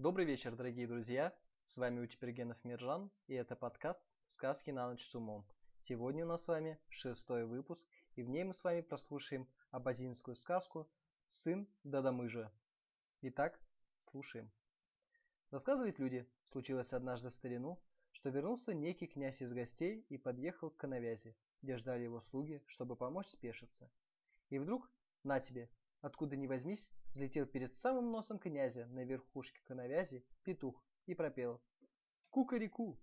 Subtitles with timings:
[0.00, 1.36] Добрый вечер, дорогие друзья!
[1.66, 5.46] С вами Утипергенов Миржан, и это подкаст «Сказки на ночь с умом».
[5.80, 10.36] Сегодня у нас с вами шестой выпуск, и в ней мы с вами прослушаем абазинскую
[10.36, 10.88] сказку
[11.26, 12.50] «Сын Дадамыжа».
[13.20, 13.60] Итак,
[13.98, 14.50] слушаем.
[15.50, 17.78] Рассказывают люди, случилось однажды в старину,
[18.12, 22.96] что вернулся некий князь из гостей и подъехал к коновязи, где ждали его слуги, чтобы
[22.96, 23.90] помочь спешиться.
[24.48, 24.90] И вдруг,
[25.24, 25.68] на тебе,
[26.00, 31.60] откуда ни возьмись, взлетел перед самым носом князя на верхушке коновязи петух и пропел
[32.30, 32.98] «Кукареку!».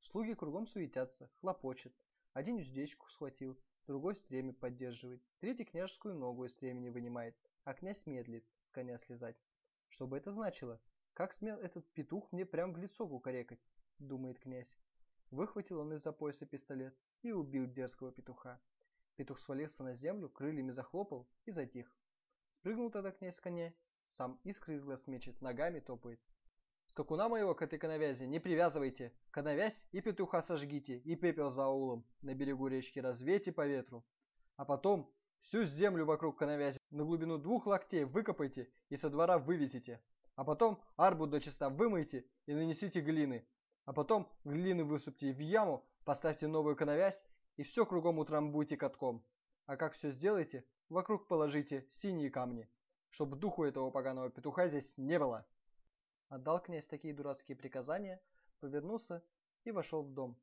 [0.00, 1.94] Слуги кругом суетятся, хлопочет.
[2.32, 8.44] Один уздечку схватил, другой стремя поддерживает, третий княжескую ногу из стремени вынимает, а князь медлит
[8.62, 9.36] с коня слезать.
[9.88, 10.80] Что бы это значило?
[11.12, 13.60] Как смел этот петух мне прям в лицо кукарекать?
[14.00, 14.76] Думает князь.
[15.30, 18.60] Выхватил он из-за пояса пистолет и убил дерзкого петуха.
[19.16, 21.96] Петух свалился на землю, крыльями захлопал и затих.
[22.64, 26.18] Спрыгнул тогда князь с коня, сам искры из глаз мечет, ногами топает.
[26.86, 32.06] Скакуна моего к этой коновязи не привязывайте, коновязь и петуха сожгите, и пепел за аулом
[32.22, 34.02] на берегу речки развейте по ветру.
[34.56, 35.12] А потом
[35.42, 40.00] всю землю вокруг коновязи на глубину двух локтей выкопайте и со двора вывезите.
[40.34, 43.46] А потом арбу до чиста вымойте и нанесите глины.
[43.84, 47.26] А потом глины высыпьте в яму, поставьте новую коновязь
[47.58, 49.22] и все кругом утрамбуйте катком.
[49.66, 52.68] А как все сделаете, вокруг положите синие камни,
[53.10, 55.46] чтобы духу этого поганого петуха здесь не было.
[56.28, 58.22] Отдал князь такие дурацкие приказания,
[58.60, 59.22] повернулся
[59.64, 60.36] и вошел в дом.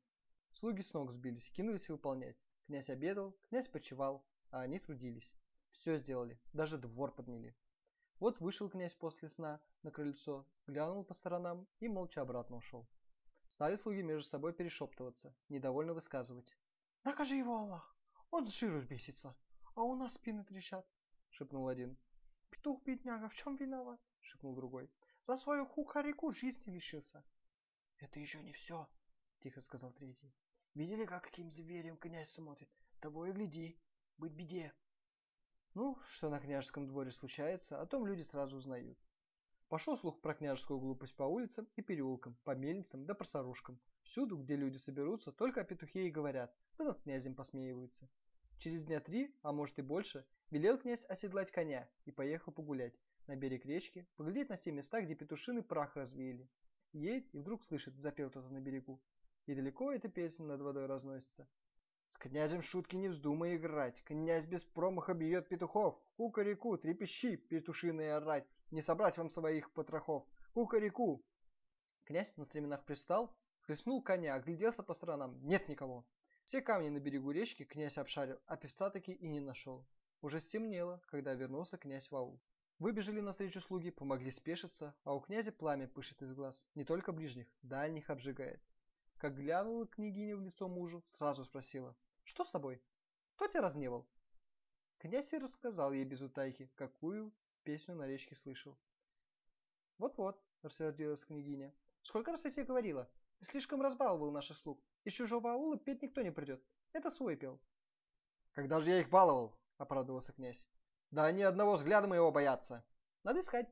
[0.52, 2.36] Слуги с ног сбились, кинулись выполнять.
[2.66, 5.34] Князь обедал, князь почевал, а они трудились.
[5.70, 7.56] Все сделали, даже двор подмели.
[8.20, 12.86] Вот вышел князь после сна на крыльцо, глянул по сторонам и молча обратно ушел.
[13.48, 16.56] Стали слуги между собой перешептываться, недовольно высказывать.
[17.04, 17.96] Накажи его, Аллах,
[18.30, 19.34] он с жиру бесится,
[19.74, 20.86] а у нас спины трещат,
[21.30, 21.96] шепнул один.
[22.50, 24.00] Петух, бедняга, в чем виноват?
[24.20, 24.90] шепнул другой.
[25.24, 27.24] За свою хукарику жизни лишился.
[27.98, 28.88] Это еще не все,
[29.40, 30.34] тихо сказал третий.
[30.74, 32.68] Видели, как каким зверем князь смотрит?
[33.00, 33.78] Того и гляди,
[34.18, 34.72] быть беде.
[35.74, 38.98] Ну, что на княжеском дворе случается, о том люди сразу узнают.
[39.68, 43.80] Пошел слух про княжескую глупость по улицам и переулкам, по мельницам да просорушкам.
[44.02, 48.10] Всюду, где люди соберутся, только о петухе и говорят, да над князем посмеиваются.
[48.62, 52.94] Через дня три, а может и больше, велел князь оседлать коня и поехал погулять
[53.26, 56.48] на берег речки, поглядеть на те места, где петушины прах развеяли.
[56.92, 59.02] Едет и вдруг слышит, запел кто-то на берегу.
[59.46, 61.48] И далеко эта песня над водой разносится.
[62.10, 65.98] С князем шутки не вздумай играть, князь без промаха бьет петухов.
[66.16, 70.24] Кукареку, трепещи, петушиные орать, не собрать вам своих потрохов.
[70.54, 71.24] Кукареку!
[72.04, 75.36] Князь на стременах пристал, хлестнул коня, огляделся по сторонам.
[75.44, 76.06] Нет никого.
[76.44, 79.86] Все камни на берегу речки князь обшарил, а певца таки и не нашел.
[80.20, 82.40] Уже стемнело, когда вернулся князь в аул.
[82.78, 86.68] Выбежали навстречу слуги, помогли спешиться, а у князя пламя пышет из глаз.
[86.74, 88.60] Не только ближних, дальних обжигает.
[89.18, 91.96] Как глянула княгиня в лицо мужу, сразу спросила.
[92.24, 92.82] Что с тобой?
[93.36, 94.06] Кто тебя разневал?
[94.98, 97.32] Князь и рассказал ей без утайки, какую
[97.62, 98.76] песню на речке слышал.
[99.98, 101.72] Вот-вот, рассердилась княгиня.
[102.02, 103.08] Сколько раз я тебе говорила?
[103.38, 104.80] Ты слишком разбаловал наших слуг.
[105.04, 106.62] Из чужого аула петь никто не придет.
[106.92, 107.60] Это свой пел.
[108.52, 109.58] Когда же я их баловал?
[109.78, 110.68] Оправдывался князь.
[111.10, 112.84] Да они одного взгляда моего боятся.
[113.24, 113.68] Надо искать.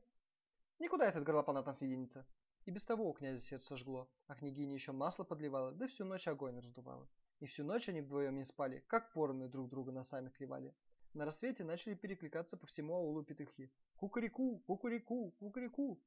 [0.79, 2.27] Никуда этот горлопан от нас не денется.
[2.65, 6.27] И без того у князя сердце жгло, а княгиня еще масло подливала, да всю ночь
[6.27, 7.09] огонь раздувала.
[7.39, 10.75] И всю ночь они вдвоем не спали, как вороны друг друга носами клевали.
[11.13, 13.71] На рассвете начали перекликаться по всему аулу петухи.
[13.95, 15.99] Кукареку, кукареку, кукареку.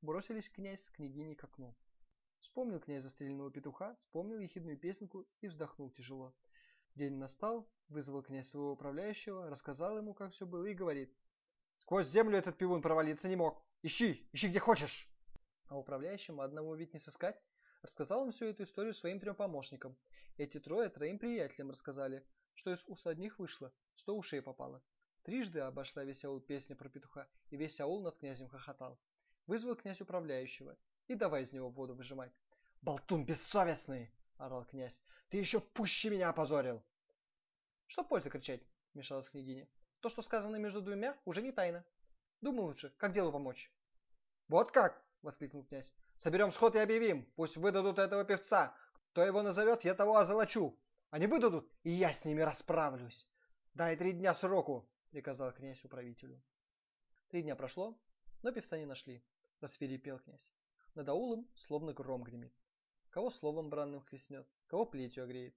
[0.00, 1.76] Бросились князь с княгиней к окну.
[2.40, 6.34] Вспомнил князь застреленного петуха, вспомнил ехидную песенку и вздохнул тяжело.
[6.94, 11.14] День настал, вызвал князь своего управляющего, рассказал ему, как все было, и говорит.
[11.76, 13.62] Сквозь землю этот пивун провалиться не мог.
[13.82, 15.08] Ищи, ищи где хочешь.
[15.66, 17.40] А управляющему одному ведь не сыскать.
[17.82, 19.96] Рассказал он всю эту историю своим трем помощникам.
[20.36, 24.82] Эти трое троим приятелям рассказали, что из уст одних вышло, сто ушей попало.
[25.22, 28.98] Трижды обошла весь аул песня про петуха, и весь аул над князем хохотал.
[29.46, 30.76] Вызвал князь управляющего,
[31.10, 32.30] и давай из него воду выжимать.
[32.82, 35.02] «Болтун бессовестный!»– орал князь.
[35.28, 36.84] «Ты еще пуще меня опозорил!»
[37.88, 38.62] «Что пользы кричать?»–
[38.94, 39.66] мешалась княгиня.
[39.98, 41.84] «То, что сказано между двумя, уже не тайна.
[42.40, 43.72] Думай лучше, как делу помочь».
[44.46, 45.92] «Вот как!»– воскликнул князь.
[46.16, 47.24] «Соберем сход и объявим.
[47.34, 48.72] Пусть выдадут этого певца.
[49.10, 50.78] Кто его назовет, я того озолочу.
[51.10, 53.28] Они выдадут, и я с ними расправлюсь.
[53.74, 56.40] Дай три дня сроку!»– приказал князь управителю.
[57.30, 57.98] Три дня прошло,
[58.42, 59.24] но певца не нашли.
[59.60, 60.48] Рассверепел князь.
[60.94, 62.52] Над аулом словно гром гремит.
[63.10, 65.54] Кого словом бранным хлестнет, кого плетью огреет,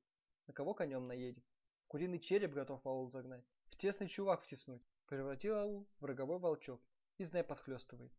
[0.48, 1.44] на кого конем наедет.
[1.88, 4.84] Куриный череп готов аул загнать, в тесный чувак втиснуть.
[5.08, 6.82] Превратил аул в роговой волчок
[7.18, 8.12] и знай подхлестывает.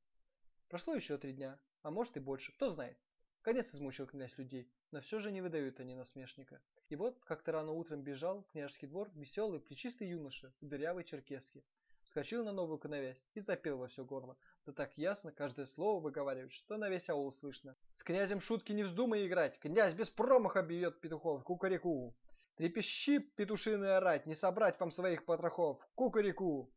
[0.69, 2.99] Прошло еще три дня, а может и больше, кто знает.
[3.43, 6.61] Конец измучил князь людей, но все же не выдают они насмешника.
[6.89, 11.63] И вот как-то рано утром бежал в княжеский двор веселый, плечистый юноша в дырявой черкеске.
[12.05, 14.37] Вскочил на новую коновязь и запел во все горло.
[14.67, 17.77] Да так ясно, каждое слово выговаривает, что на весь аул слышно.
[17.97, 22.17] С князем шутки не вздумай играть, князь без промаха бьет петухов, кукареку.
[22.57, 26.73] Трепещи, петушиный орать, не собрать вам своих потрохов, кукареку.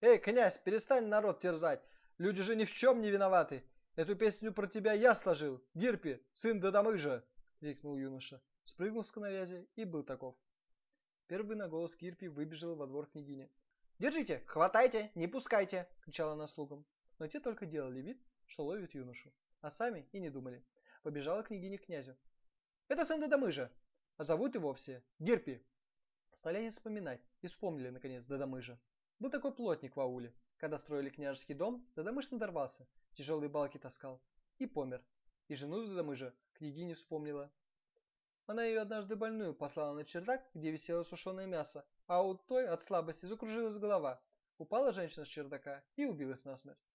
[0.00, 1.82] Эй, князь, перестань народ терзать,
[2.18, 3.64] люди же ни в чем не виноваты.
[3.94, 7.24] Эту песню про тебя я сложил, Гирпи, сын Дадамыжа!»—
[7.60, 8.40] крикнул юноша.
[8.64, 10.34] Спрыгнул с коновязи и был таков.
[11.26, 13.50] Первый на голос Гирпи выбежал во двор княгини.
[14.02, 16.84] «Держите, хватайте, не пускайте!»— кричала она слугам.
[17.20, 20.64] Но те только делали вид, что ловят юношу, а сами и не думали.
[21.04, 22.16] Побежала княгиня к князю.
[22.88, 23.70] «Это сын Дадамыжа,
[24.16, 25.64] а зовут его все Гирпи!»
[26.32, 28.76] Стали они вспоминать и вспомнили, наконец, Дадамыжа.
[29.20, 30.34] Был такой плотник в ауле.
[30.56, 34.20] Когда строили княжеский дом, Дадамыш надорвался, тяжелые балки таскал.
[34.58, 35.00] И помер.
[35.46, 37.52] И жену Дадамыжа княгиня вспомнила.
[38.46, 42.82] Она ее однажды больную послала на чердак, где висело сушеное мясо, а у той от
[42.82, 44.20] слабости закружилась голова.
[44.58, 46.86] Упала женщина с чердака и убилась насмерть.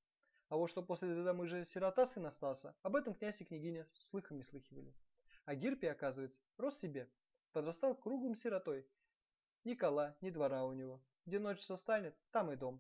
[0.48, 4.44] А вот что после Дадамыжа сирота сын остался, об этом князь и княгиня слыхом не
[4.44, 4.94] слыхивали.
[5.46, 7.10] А Гирпи, оказывается, рос себе,
[7.52, 8.88] подрастал круглым сиротой.
[9.64, 11.02] Ни кола, ни двора у него.
[11.26, 12.80] Где ночь состанет, там и дом.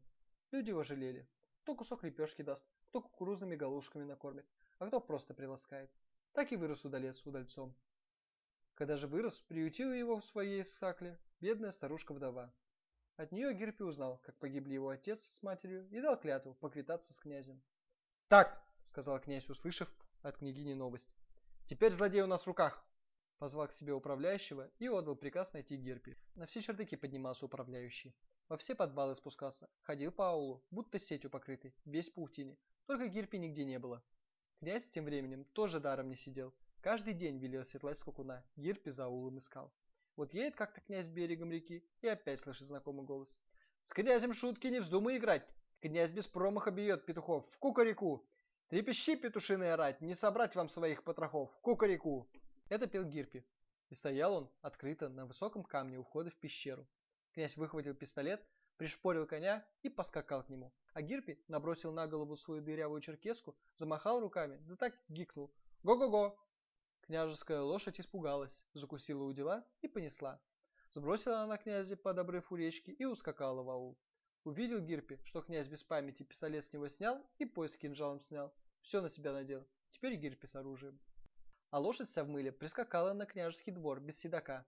[0.51, 1.27] Люди его жалели.
[1.63, 4.45] Кто кусок лепешки даст, кто кукурузными галушками накормит,
[4.77, 5.89] а кто просто приласкает.
[6.33, 7.73] Так и вырос удалец удальцом.
[8.77, 12.53] Когда же вырос, приютила его в своей сакле бедная старушка-вдова.
[13.15, 17.17] От нее Гирпи узнал, как погибли его отец с матерью, и дал клятву поквитаться с
[17.17, 17.59] князем.
[18.27, 19.89] «Так!»— сказал князь, услышав
[20.21, 21.15] от княгини новость.
[21.65, 22.85] «Теперь злодей у нас в руках!»
[23.39, 26.15] Позвал к себе управляющего и отдал приказ найти Гирпи.
[26.35, 28.15] На все чердаки поднимался управляющий.
[28.47, 32.59] Во все подвалы спускался, ходил по аулу, будто сетью покрытый, весь паутине.
[32.85, 34.03] Только Гирпи нигде не было.
[34.59, 36.53] Князь тем временем тоже даром не сидел.
[36.87, 39.73] Каждый день велел седлать скакуна, Гирпи за аулом искал.
[40.15, 43.41] Вот едет как-то князь берегом реки и опять слышит знакомый голос.
[43.83, 45.45] «С князем шутки не вздумай играть!
[45.81, 48.25] Князь без промаха бьет петухов в кукареку!
[48.69, 52.29] Трепещи, петушиный орать, не собрать вам своих потрохов в кукареку!»
[52.69, 53.45] Это пел Гирпи.
[53.89, 56.87] И стоял он открыто на высоком камне у входа в пещеру.
[57.33, 58.41] Князь выхватил пистолет,
[58.77, 60.71] пришпорил коня и поскакал к нему.
[60.93, 65.51] А Гирпи набросил на голову свою дырявую черкеску, замахал руками, да так гикнул.
[65.83, 66.39] «Го-го-го!»
[67.07, 70.41] Княжеская лошадь испугалась, закусила у дела и понесла.
[70.91, 73.97] Сбросила она князя под обрыв у речки и ускакала в аул.
[74.43, 78.53] Увидел Гирпи, что князь без памяти пистолет с него снял и пояс с кинжалом снял.
[78.81, 79.65] Все на себя надел.
[79.91, 80.99] Теперь Гирпи с оружием.
[81.69, 84.65] А лошадь вся в мыле прискакала на княжеский двор без седока.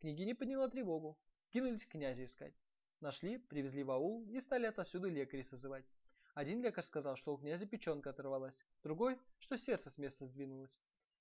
[0.00, 1.18] Княгиня подняла тревогу,
[1.48, 2.54] Кинулись князя искать.
[3.00, 5.86] Нашли, привезли в аул и стали отовсюду лекарей созывать.
[6.34, 10.78] Один лекарь сказал, что у князя печенка оторвалась, другой, что сердце с места сдвинулось.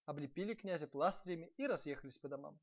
[0.09, 2.59] Облепили князя пластырями и разъехались по домам.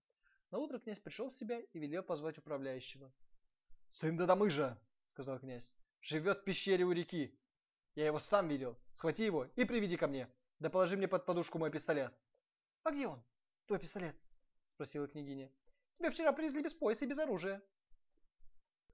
[0.50, 3.12] На утро князь пришел в себя и велел позвать управляющего.
[3.88, 4.76] «Сын Дадамыжа!»—
[5.06, 5.72] сказал князь.
[6.00, 7.38] «Живет в пещере у реки.
[7.94, 8.76] Я его сам видел.
[8.94, 10.28] Схвати его и приведи ко мне.
[10.58, 12.12] Да положи мне под подушку мой пистолет».
[12.82, 13.22] «А где он,
[13.66, 14.16] твой пистолет?»—
[14.74, 15.52] спросила княгиня.
[15.98, 17.62] Тебя вчера привезли без пояса и без оружия.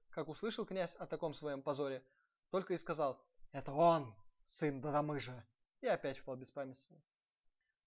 [0.09, 2.05] Как услышал князь о таком своем позоре,
[2.51, 3.19] только и сказал
[3.51, 4.13] «Это он,
[4.43, 5.43] сын Дадамыжа!»
[5.81, 7.01] и опять впал без памяти.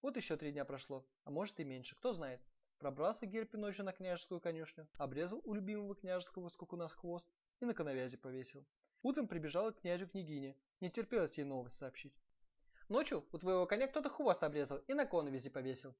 [0.01, 2.39] Вот еще три дня прошло, а может и меньше, кто знает.
[2.77, 7.27] Пробрался Герпи ночью на княжескую конюшню, обрезал у любимого княжеского скакуна хвост
[7.59, 8.65] и на коновязи повесил.
[9.01, 12.13] Утром прибежала к князю княгиня, не терпелось ей новость сообщить.
[12.89, 15.95] Ночью у твоего коня кто-то хвост обрезал и на коновязи повесил.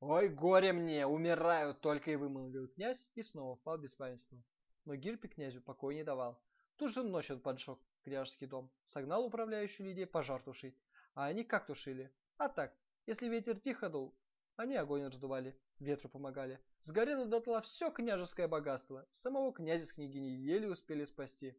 [0.00, 4.38] «Ой, горе мне, умираю!»— только и вымолвил князь и снова впал в беспамятство.
[4.84, 6.40] Но Гирпи князю покоя не давал.
[6.76, 10.78] Тут же ночью поджег княжеский дом, согнал управляющую людей пожар тушить.
[11.14, 12.12] А они как тушили?
[12.36, 12.72] А так,
[13.08, 14.14] если ветер тихо дул,
[14.56, 16.60] они огонь раздували, ветру помогали.
[16.82, 21.56] Сгорело дотла все княжеское богатство, самого князя с княгиней еле успели спасти.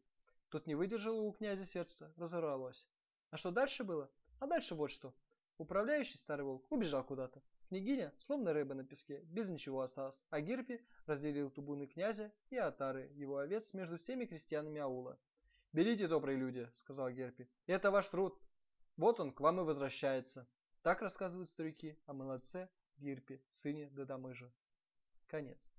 [0.48, 2.86] Тут не выдержало у князя сердце, разорвалось.
[3.30, 4.08] А что дальше было?
[4.38, 5.12] А дальше вот что.
[5.58, 7.42] Управляющий старый волк убежал куда-то.
[7.68, 13.10] Княгиня, словно рыба на песке, без ничего осталась, а Гирпи разделил тубуны князя и отары,
[13.16, 15.18] его овец, между всеми крестьянами аула.
[15.72, 18.40] «Берите, добрые люди»,— сказал Герпи,— «это ваш труд.
[18.96, 20.46] Вот он к вам и возвращается».
[20.82, 24.50] Так рассказывают старики о молодце Гирпи, сыне Дадамыжа.
[25.26, 25.70] Конец.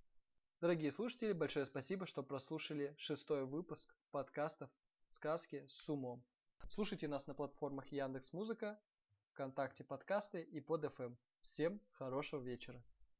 [0.59, 4.69] Дорогие слушатели, большое спасибо, что прослушали шестой выпуск подкастов
[5.07, 6.23] «Сказки с умом».
[6.69, 8.79] Слушайте нас на платформах Яндекс Музыка,
[9.31, 11.17] ВКонтакте подкасты и под FM.
[11.41, 12.83] Всем хорошего вечера.